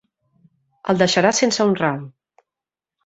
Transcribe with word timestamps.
El 0.93 1.03
deixarà 1.03 1.33
sense 1.41 1.71
un 1.73 1.77
ral. 1.83 2.03